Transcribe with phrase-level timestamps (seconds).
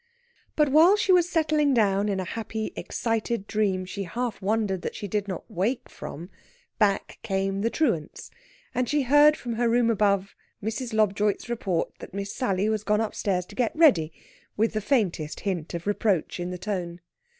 [0.55, 4.95] But while she was settling down, in a happy, excited dream she half wondered that
[4.95, 6.31] she did not wake from,
[6.79, 8.31] back came the truants;
[8.73, 10.33] and she heard from her room above
[10.63, 10.95] Mrs.
[10.95, 14.11] Lobjoit's report that Miss Sally was gone upstairs to get ready,
[14.57, 16.99] with the faintest hint of reproach in the tone.